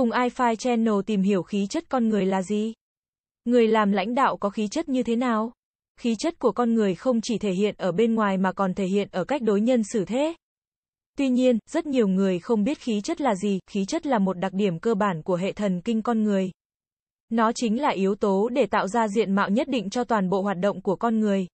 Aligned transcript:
Cùng 0.00 0.10
iFi 0.10 0.56
Channel 0.56 0.94
tìm 1.06 1.22
hiểu 1.22 1.42
khí 1.42 1.66
chất 1.66 1.84
con 1.88 2.08
người 2.08 2.26
là 2.26 2.42
gì? 2.42 2.72
Người 3.44 3.68
làm 3.68 3.92
lãnh 3.92 4.14
đạo 4.14 4.36
có 4.36 4.50
khí 4.50 4.68
chất 4.68 4.88
như 4.88 5.02
thế 5.02 5.16
nào? 5.16 5.52
Khí 6.00 6.14
chất 6.18 6.38
của 6.38 6.52
con 6.52 6.74
người 6.74 6.94
không 6.94 7.20
chỉ 7.20 7.38
thể 7.38 7.52
hiện 7.52 7.74
ở 7.78 7.92
bên 7.92 8.14
ngoài 8.14 8.38
mà 8.38 8.52
còn 8.52 8.74
thể 8.74 8.84
hiện 8.84 9.08
ở 9.12 9.24
cách 9.24 9.42
đối 9.42 9.60
nhân 9.60 9.82
xử 9.92 10.04
thế. 10.04 10.34
Tuy 11.18 11.28
nhiên, 11.28 11.58
rất 11.70 11.86
nhiều 11.86 12.08
người 12.08 12.38
không 12.38 12.64
biết 12.64 12.78
khí 12.78 13.00
chất 13.00 13.20
là 13.20 13.34
gì, 13.34 13.58
khí 13.70 13.84
chất 13.84 14.06
là 14.06 14.18
một 14.18 14.38
đặc 14.38 14.52
điểm 14.52 14.78
cơ 14.78 14.94
bản 14.94 15.22
của 15.22 15.36
hệ 15.36 15.52
thần 15.52 15.80
kinh 15.80 16.02
con 16.02 16.22
người. 16.22 16.50
Nó 17.30 17.52
chính 17.54 17.80
là 17.80 17.88
yếu 17.88 18.14
tố 18.14 18.48
để 18.48 18.66
tạo 18.66 18.88
ra 18.88 19.08
diện 19.08 19.34
mạo 19.34 19.50
nhất 19.50 19.68
định 19.68 19.90
cho 19.90 20.04
toàn 20.04 20.28
bộ 20.30 20.42
hoạt 20.42 20.58
động 20.58 20.82
của 20.82 20.96
con 20.96 21.18
người. 21.18 21.46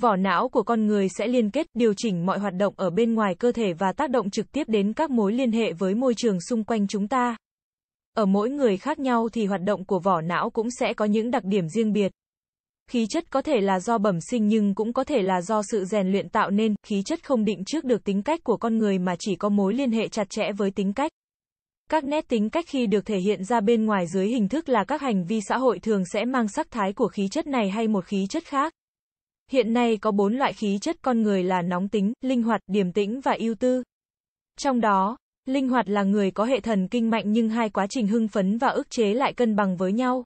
Vỏ 0.00 0.16
não 0.16 0.48
của 0.48 0.62
con 0.62 0.86
người 0.86 1.08
sẽ 1.18 1.26
liên 1.26 1.50
kết, 1.50 1.66
điều 1.74 1.94
chỉnh 1.96 2.26
mọi 2.26 2.38
hoạt 2.38 2.54
động 2.54 2.74
ở 2.76 2.90
bên 2.90 3.14
ngoài 3.14 3.34
cơ 3.34 3.52
thể 3.52 3.72
và 3.72 3.92
tác 3.92 4.10
động 4.10 4.30
trực 4.30 4.52
tiếp 4.52 4.68
đến 4.68 4.92
các 4.92 5.10
mối 5.10 5.32
liên 5.32 5.52
hệ 5.52 5.72
với 5.72 5.94
môi 5.94 6.14
trường 6.16 6.40
xung 6.40 6.64
quanh 6.64 6.86
chúng 6.86 7.08
ta. 7.08 7.36
Ở 8.14 8.26
mỗi 8.26 8.50
người 8.50 8.76
khác 8.76 8.98
nhau 8.98 9.28
thì 9.32 9.46
hoạt 9.46 9.62
động 9.62 9.84
của 9.84 9.98
vỏ 9.98 10.20
não 10.20 10.50
cũng 10.50 10.70
sẽ 10.70 10.94
có 10.94 11.04
những 11.04 11.30
đặc 11.30 11.44
điểm 11.44 11.68
riêng 11.68 11.92
biệt. 11.92 12.12
Khí 12.90 13.06
chất 13.10 13.30
có 13.30 13.42
thể 13.42 13.60
là 13.60 13.80
do 13.80 13.98
bẩm 13.98 14.20
sinh 14.20 14.46
nhưng 14.46 14.74
cũng 14.74 14.92
có 14.92 15.04
thể 15.04 15.22
là 15.22 15.40
do 15.42 15.62
sự 15.62 15.84
rèn 15.84 16.12
luyện 16.12 16.28
tạo 16.28 16.50
nên, 16.50 16.74
khí 16.82 17.02
chất 17.02 17.24
không 17.24 17.44
định 17.44 17.62
trước 17.66 17.84
được 17.84 18.04
tính 18.04 18.22
cách 18.22 18.40
của 18.44 18.56
con 18.56 18.78
người 18.78 18.98
mà 18.98 19.16
chỉ 19.18 19.36
có 19.36 19.48
mối 19.48 19.74
liên 19.74 19.90
hệ 19.90 20.08
chặt 20.08 20.30
chẽ 20.30 20.52
với 20.56 20.70
tính 20.70 20.92
cách. 20.92 21.12
Các 21.90 22.04
nét 22.04 22.28
tính 22.28 22.50
cách 22.50 22.64
khi 22.68 22.86
được 22.86 23.06
thể 23.06 23.18
hiện 23.18 23.44
ra 23.44 23.60
bên 23.60 23.84
ngoài 23.86 24.06
dưới 24.06 24.26
hình 24.26 24.48
thức 24.48 24.68
là 24.68 24.84
các 24.84 25.00
hành 25.00 25.24
vi 25.24 25.40
xã 25.40 25.58
hội 25.58 25.78
thường 25.78 26.02
sẽ 26.12 26.24
mang 26.24 26.48
sắc 26.48 26.70
thái 26.70 26.92
của 26.92 27.08
khí 27.08 27.28
chất 27.28 27.46
này 27.46 27.70
hay 27.70 27.88
một 27.88 28.04
khí 28.04 28.26
chất 28.30 28.44
khác. 28.44 28.72
Hiện 29.50 29.72
nay 29.72 29.96
có 29.96 30.10
bốn 30.10 30.34
loại 30.34 30.52
khí 30.52 30.78
chất 30.80 30.96
con 31.02 31.22
người 31.22 31.42
là 31.42 31.62
nóng 31.62 31.88
tính, 31.88 32.12
linh 32.20 32.42
hoạt, 32.42 32.60
điềm 32.66 32.92
tĩnh 32.92 33.20
và 33.20 33.36
ưu 33.38 33.54
tư. 33.54 33.82
Trong 34.58 34.80
đó, 34.80 35.16
linh 35.46 35.68
hoạt 35.68 35.88
là 35.88 36.02
người 36.02 36.30
có 36.30 36.44
hệ 36.44 36.60
thần 36.60 36.88
kinh 36.88 37.10
mạnh 37.10 37.24
nhưng 37.26 37.48
hai 37.48 37.70
quá 37.70 37.86
trình 37.90 38.06
hưng 38.06 38.28
phấn 38.28 38.58
và 38.58 38.68
ức 38.68 38.90
chế 38.90 39.14
lại 39.14 39.32
cân 39.32 39.56
bằng 39.56 39.76
với 39.76 39.92
nhau. 39.92 40.24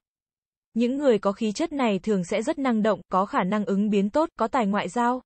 Những 0.75 0.97
người 0.97 1.19
có 1.19 1.33
khí 1.33 1.53
chất 1.53 1.73
này 1.73 1.99
thường 1.99 2.25
sẽ 2.25 2.43
rất 2.43 2.59
năng 2.59 2.83
động, 2.83 3.01
có 3.09 3.27
khả 3.27 3.45
năng 3.45 3.65
ứng 3.65 3.91
biến 3.91 4.11
tốt, 4.11 4.29
có 4.39 4.49
tài 4.49 4.67
ngoại 4.67 4.89
giao. 4.89 5.23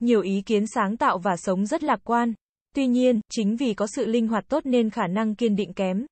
Nhiều 0.00 0.20
ý 0.20 0.42
kiến 0.46 0.66
sáng 0.66 0.96
tạo 0.96 1.18
và 1.18 1.36
sống 1.36 1.66
rất 1.66 1.84
lạc 1.84 2.00
quan. 2.04 2.34
Tuy 2.74 2.86
nhiên, 2.86 3.20
chính 3.30 3.56
vì 3.56 3.74
có 3.74 3.86
sự 3.86 4.06
linh 4.06 4.28
hoạt 4.28 4.44
tốt 4.48 4.66
nên 4.66 4.90
khả 4.90 5.06
năng 5.06 5.34
kiên 5.34 5.56
định 5.56 5.72
kém. 5.72 6.06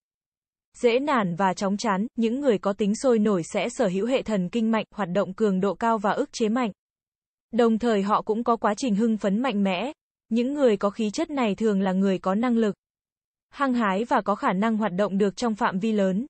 Dễ 0.78 0.98
nản 0.98 1.34
và 1.34 1.54
chóng 1.54 1.76
chán, 1.76 2.06
những 2.16 2.40
người 2.40 2.58
có 2.58 2.72
tính 2.72 2.94
sôi 2.94 3.18
nổi 3.18 3.42
sẽ 3.42 3.68
sở 3.68 3.88
hữu 3.88 4.06
hệ 4.06 4.22
thần 4.22 4.48
kinh 4.48 4.70
mạnh, 4.70 4.84
hoạt 4.94 5.08
động 5.14 5.34
cường 5.34 5.60
độ 5.60 5.74
cao 5.74 5.98
và 5.98 6.10
ức 6.10 6.32
chế 6.32 6.48
mạnh. 6.48 6.70
Đồng 7.52 7.78
thời 7.78 8.02
họ 8.02 8.22
cũng 8.22 8.44
có 8.44 8.56
quá 8.56 8.74
trình 8.76 8.94
hưng 8.94 9.16
phấn 9.16 9.42
mạnh 9.42 9.64
mẽ. 9.64 9.92
Những 10.28 10.54
người 10.54 10.76
có 10.76 10.90
khí 10.90 11.10
chất 11.10 11.30
này 11.30 11.54
thường 11.54 11.80
là 11.80 11.92
người 11.92 12.18
có 12.18 12.34
năng 12.34 12.56
lực, 12.56 12.74
hăng 13.54 13.74
hái 13.74 14.04
và 14.04 14.20
có 14.20 14.34
khả 14.34 14.52
năng 14.52 14.76
hoạt 14.76 14.92
động 14.92 15.18
được 15.18 15.36
trong 15.36 15.54
phạm 15.54 15.78
vi 15.78 15.92
lớn. 15.92 16.26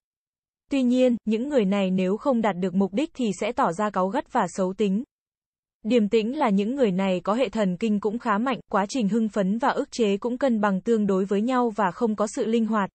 Tuy 0.70 0.82
nhiên, 0.82 1.16
những 1.24 1.48
người 1.48 1.64
này 1.64 1.90
nếu 1.90 2.16
không 2.16 2.42
đạt 2.42 2.56
được 2.56 2.74
mục 2.74 2.92
đích 2.92 3.10
thì 3.14 3.30
sẽ 3.40 3.52
tỏ 3.52 3.72
ra 3.72 3.90
cáu 3.90 4.08
gắt 4.08 4.32
và 4.32 4.46
xấu 4.48 4.72
tính. 4.72 5.04
Điềm 5.82 6.08
tĩnh 6.08 6.38
là 6.38 6.50
những 6.50 6.74
người 6.74 6.90
này 6.90 7.20
có 7.20 7.34
hệ 7.34 7.48
thần 7.48 7.76
kinh 7.76 8.00
cũng 8.00 8.18
khá 8.18 8.38
mạnh, 8.38 8.60
quá 8.70 8.86
trình 8.88 9.08
hưng 9.08 9.28
phấn 9.28 9.58
và 9.58 9.68
ức 9.68 9.90
chế 9.90 10.16
cũng 10.16 10.38
cân 10.38 10.60
bằng 10.60 10.80
tương 10.80 11.06
đối 11.06 11.24
với 11.24 11.42
nhau 11.42 11.70
và 11.70 11.90
không 11.90 12.16
có 12.16 12.26
sự 12.26 12.46
linh 12.46 12.66
hoạt. 12.66 12.90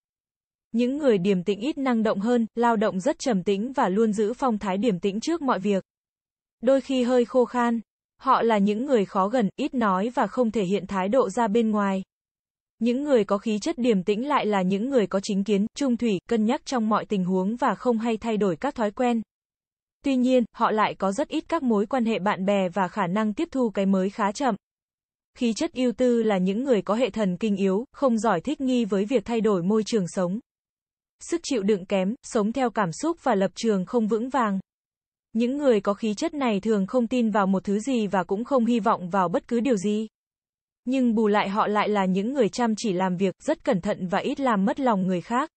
Những 0.71 0.97
người 0.97 1.17
điềm 1.17 1.43
tĩnh 1.43 1.59
ít 1.59 1.77
năng 1.77 2.03
động 2.03 2.19
hơn, 2.19 2.45
lao 2.55 2.75
động 2.75 2.99
rất 2.99 3.19
trầm 3.19 3.43
tĩnh 3.43 3.73
và 3.73 3.89
luôn 3.89 4.13
giữ 4.13 4.33
phong 4.33 4.57
thái 4.57 4.77
điềm 4.77 4.99
tĩnh 4.99 5.19
trước 5.19 5.41
mọi 5.41 5.59
việc. 5.59 5.83
Đôi 6.61 6.81
khi 6.81 7.03
hơi 7.03 7.25
khô 7.25 7.45
khan. 7.45 7.79
Họ 8.17 8.41
là 8.41 8.57
những 8.57 8.85
người 8.85 9.05
khó 9.05 9.27
gần, 9.27 9.49
ít 9.55 9.73
nói 9.73 10.09
và 10.09 10.27
không 10.27 10.51
thể 10.51 10.63
hiện 10.63 10.87
thái 10.87 11.09
độ 11.09 11.29
ra 11.29 11.47
bên 11.47 11.71
ngoài. 11.71 12.03
Những 12.79 13.03
người 13.03 13.23
có 13.23 13.37
khí 13.37 13.59
chất 13.59 13.77
điềm 13.77 14.03
tĩnh 14.03 14.27
lại 14.27 14.45
là 14.45 14.61
những 14.61 14.89
người 14.89 15.07
có 15.07 15.19
chính 15.23 15.43
kiến, 15.43 15.65
trung 15.75 15.97
thủy, 15.97 16.19
cân 16.29 16.45
nhắc 16.45 16.65
trong 16.65 16.89
mọi 16.89 17.05
tình 17.05 17.25
huống 17.25 17.55
và 17.55 17.75
không 17.75 17.97
hay 17.97 18.17
thay 18.17 18.37
đổi 18.37 18.55
các 18.55 18.75
thói 18.75 18.91
quen. 18.91 19.21
Tuy 20.05 20.15
nhiên, 20.15 20.43
họ 20.55 20.71
lại 20.71 20.95
có 20.95 21.11
rất 21.11 21.27
ít 21.27 21.43
các 21.47 21.63
mối 21.63 21.85
quan 21.85 22.05
hệ 22.05 22.19
bạn 22.19 22.45
bè 22.45 22.69
và 22.69 22.87
khả 22.87 23.07
năng 23.07 23.33
tiếp 23.33 23.47
thu 23.51 23.69
cái 23.69 23.85
mới 23.85 24.09
khá 24.09 24.31
chậm. 24.31 24.55
Khí 25.37 25.53
chất 25.53 25.73
ưu 25.73 25.91
tư 25.91 26.23
là 26.23 26.37
những 26.37 26.63
người 26.63 26.81
có 26.81 26.95
hệ 26.95 27.09
thần 27.09 27.37
kinh 27.37 27.55
yếu, 27.55 27.85
không 27.91 28.17
giỏi 28.17 28.41
thích 28.41 28.61
nghi 28.61 28.85
với 28.85 29.05
việc 29.05 29.25
thay 29.25 29.41
đổi 29.41 29.63
môi 29.63 29.83
trường 29.85 30.05
sống. 30.07 30.39
Sức 31.19 31.41
chịu 31.43 31.63
đựng 31.63 31.85
kém, 31.85 32.15
sống 32.23 32.51
theo 32.51 32.69
cảm 32.69 32.91
xúc 32.91 33.17
và 33.23 33.35
lập 33.35 33.51
trường 33.55 33.85
không 33.85 34.07
vững 34.07 34.29
vàng. 34.29 34.59
Những 35.33 35.57
người 35.57 35.81
có 35.81 35.93
khí 35.93 36.13
chất 36.13 36.33
này 36.33 36.59
thường 36.59 36.87
không 36.87 37.07
tin 37.07 37.29
vào 37.29 37.47
một 37.47 37.63
thứ 37.63 37.79
gì 37.79 38.07
và 38.07 38.23
cũng 38.23 38.43
không 38.43 38.65
hy 38.65 38.79
vọng 38.79 39.09
vào 39.09 39.29
bất 39.29 39.47
cứ 39.47 39.59
điều 39.59 39.77
gì. 39.77 40.07
Nhưng 40.91 41.15
bù 41.15 41.27
lại 41.27 41.49
họ 41.49 41.67
lại 41.67 41.89
là 41.89 42.05
những 42.05 42.33
người 42.33 42.49
chăm 42.49 42.73
chỉ 42.77 42.93
làm 42.93 43.17
việc, 43.17 43.35
rất 43.43 43.63
cẩn 43.63 43.81
thận 43.81 44.07
và 44.07 44.19
ít 44.19 44.39
làm 44.39 44.65
mất 44.65 44.79
lòng 44.79 45.07
người 45.07 45.21
khác. 45.21 45.49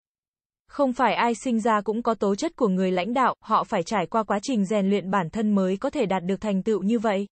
Không 0.69 0.93
phải 0.93 1.15
ai 1.15 1.34
sinh 1.34 1.60
ra 1.60 1.81
cũng 1.81 2.03
có 2.03 2.15
tố 2.15 2.34
chất 2.34 2.56
của 2.56 2.69
người 2.69 2.91
lãnh 2.91 3.15
đạo, 3.15 3.34
họ 3.41 3.65
phải 3.65 3.82
trải 3.82 4.06
qua 4.06 4.22
quá 4.22 4.38
trình 4.43 4.65
rèn 4.65 4.91
luyện 4.91 5.10
bản 5.10 5.31
thân 5.31 5.54
mới 5.54 5.76
có 5.76 5.91
thể 5.91 6.06
đạt 6.06 6.25
được 6.25 6.41
thành 6.41 6.62
tựu 6.62 6.82
như 6.82 6.98
vậy. 6.98 7.26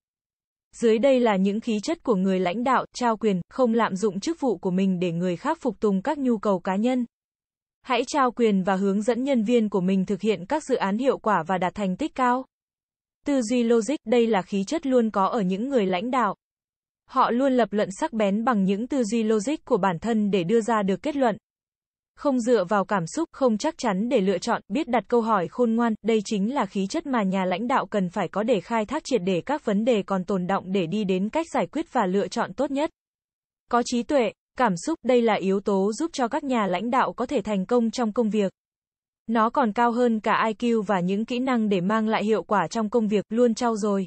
Dưới 0.77 0.99
đây 0.99 1.21
là 1.21 1.37
những 1.37 1.61
khí 1.61 1.81
chất 1.83 2.03
của 2.03 2.15
người 2.15 2.41
lãnh 2.41 2.65
đạo, 2.65 2.84
trao 2.94 3.16
quyền, 3.16 3.41
không 3.50 3.75
lạm 3.75 3.97
dụng 3.97 4.21
chức 4.21 4.41
vụ 4.41 4.56
của 4.59 4.71
mình 4.71 4.99
để 5.00 5.12
người 5.12 5.37
khác 5.37 5.59
phục 5.61 5.81
tùng 5.81 6.03
các 6.03 6.19
nhu 6.19 6.38
cầu 6.38 6.61
cá 6.61 6.77
nhân. 6.77 7.05
Hãy 7.82 8.03
trao 8.06 8.31
quyền 8.31 8.62
và 8.62 8.77
hướng 8.77 9.03
dẫn 9.03 9.25
nhân 9.25 9.43
viên 9.43 9.69
của 9.69 9.81
mình 9.81 10.06
thực 10.06 10.21
hiện 10.21 10.47
các 10.47 10.65
dự 10.65 10.77
án 10.77 10.99
hiệu 10.99 11.19
quả 11.19 11.43
và 11.47 11.59
đạt 11.59 11.75
thành 11.75 11.97
tích 11.97 12.15
cao. 12.15 12.44
Tư 13.27 13.43
duy 13.43 13.62
logic, 13.62 13.97
đây 14.06 14.27
là 14.27 14.43
khí 14.43 14.65
chất 14.65 14.87
luôn 14.87 15.11
có 15.11 15.27
ở 15.27 15.41
những 15.41 15.69
người 15.69 15.87
lãnh 15.87 16.11
đạo. 16.11 16.37
Họ 17.10 17.31
luôn 17.31 17.53
lập 17.53 17.69
luận 17.72 17.88
sắc 18.00 18.12
bén 18.12 18.44
bằng 18.44 18.65
những 18.65 18.87
tư 18.87 19.04
duy 19.04 19.22
logic 19.22 19.65
của 19.65 19.76
bản 19.76 19.98
thân 19.98 20.31
để 20.31 20.44
đưa 20.44 20.60
ra 20.60 20.82
được 20.82 21.03
kết 21.03 21.16
luận. 21.16 21.37
Không 22.16 22.41
dựa 22.41 22.65
vào 22.65 22.84
cảm 22.84 23.06
xúc, 23.06 23.28
không 23.32 23.59
chắc 23.59 23.75
chắn 23.78 24.09
để 24.09 24.21
lựa 24.21 24.38
chọn, 24.38 24.62
biết 24.69 24.88
đặt 24.88 25.04
câu 25.09 25.20
hỏi 25.20 25.49
khôn 25.49 25.75
ngoan, 25.75 25.94
đây 26.03 26.20
chính 26.25 26.54
là 26.54 26.66
khí 26.66 26.87
chất 26.87 27.06
mà 27.06 27.22
nhà 27.22 27.44
lãnh 27.44 27.69
đạo 27.69 27.87
cần 27.87 28.09
phải 28.09 28.28
có 28.28 28.43
để 28.43 28.60
khai 28.60 28.87
thác 28.87 29.03
triệt 29.04 29.20
để 29.25 29.43
các 29.47 29.65
vấn 29.65 29.84
đề 29.84 30.03
còn 30.03 30.25
tồn 30.25 30.47
động 30.47 30.72
để 30.72 30.87
đi 30.87 31.04
đến 31.04 31.28
cách 31.28 31.47
giải 31.54 31.66
quyết 31.66 31.93
và 31.93 32.06
lựa 32.06 32.28
chọn 32.28 32.53
tốt 32.53 32.70
nhất. 32.70 32.91
Có 33.70 33.82
trí 33.87 34.03
tuệ, 34.03 34.32
cảm 34.59 34.76
xúc, 34.76 34.99
đây 35.03 35.22
là 35.22 35.34
yếu 35.34 35.60
tố 35.60 35.93
giúp 35.93 36.10
cho 36.12 36.28
các 36.28 36.44
nhà 36.44 36.66
lãnh 36.66 36.91
đạo 36.91 37.12
có 37.12 37.26
thể 37.26 37.41
thành 37.41 37.66
công 37.66 37.91
trong 37.91 38.12
công 38.12 38.31
việc. 38.31 38.53
Nó 39.26 39.50
còn 39.50 39.72
cao 39.72 39.93
hơn 39.93 40.20
cả 40.20 40.44
IQ 40.47 40.82
và 40.82 41.00
những 41.00 41.25
kỹ 41.25 41.38
năng 41.38 41.69
để 41.69 41.81
mang 41.81 42.09
lại 42.09 42.25
hiệu 42.25 42.43
quả 42.43 42.66
trong 42.70 42.91
công 42.91 43.09
việc, 43.09 43.25
luôn 43.28 43.54
trau 43.54 43.76
dồi. 43.76 44.06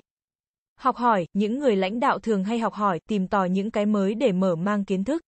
Học 0.75 0.95
hỏi, 0.95 1.27
những 1.33 1.59
người 1.59 1.75
lãnh 1.75 1.99
đạo 1.99 2.19
thường 2.19 2.43
hay 2.43 2.59
học 2.59 2.73
hỏi, 2.73 2.99
tìm 3.09 3.27
tòi 3.27 3.49
những 3.49 3.71
cái 3.71 3.85
mới 3.85 4.15
để 4.15 4.31
mở 4.31 4.55
mang 4.55 4.85
kiến 4.85 5.03
thức. 5.03 5.21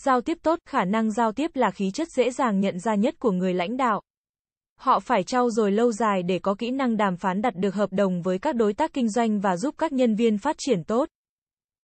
Giao 0.00 0.20
tiếp 0.20 0.38
tốt, 0.42 0.58
khả 0.66 0.84
năng 0.84 1.10
giao 1.10 1.32
tiếp 1.32 1.50
là 1.54 1.70
khí 1.70 1.90
chất 1.90 2.08
dễ 2.10 2.30
dàng 2.30 2.60
nhận 2.60 2.78
ra 2.78 2.94
nhất 2.94 3.14
của 3.18 3.30
người 3.30 3.54
lãnh 3.54 3.76
đạo. 3.76 4.02
Họ 4.76 5.00
phải 5.00 5.22
trau 5.22 5.50
dồi 5.50 5.72
lâu 5.72 5.92
dài 5.92 6.22
để 6.22 6.38
có 6.38 6.54
kỹ 6.54 6.70
năng 6.70 6.96
đàm 6.96 7.16
phán 7.16 7.42
đặt 7.42 7.54
được 7.56 7.74
hợp 7.74 7.92
đồng 7.92 8.22
với 8.22 8.38
các 8.38 8.56
đối 8.56 8.72
tác 8.72 8.92
kinh 8.92 9.08
doanh 9.08 9.40
và 9.40 9.56
giúp 9.56 9.74
các 9.78 9.92
nhân 9.92 10.14
viên 10.14 10.38
phát 10.38 10.56
triển 10.58 10.84
tốt. 10.84 11.08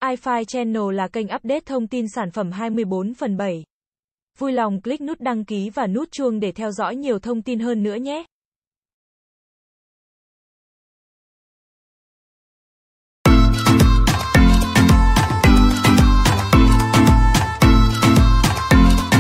iFi 0.05 0.45
Channel 0.45 0.95
là 0.95 1.09
kênh 1.09 1.27
update 1.27 1.61
thông 1.61 1.87
tin 1.89 2.09
sản 2.09 2.31
phẩm 2.31 2.53
24 2.53 3.15
phần 3.15 3.37
7. 3.37 3.65
Vui 4.39 4.53
lòng 4.53 4.83
click 4.83 5.01
nút 5.01 5.21
đăng 5.21 5.45
ký 5.45 5.71
và 5.71 5.87
nút 5.87 6.11
chuông 6.11 6.41
để 6.41 6.53
theo 6.53 6.71
dõi 6.71 6.97
nhiều 6.97 7.19
thông 7.19 7.43
tin 7.43 7.59
hơn 7.59 7.83
nữa 7.83 7.95
nhé. 7.95 8.25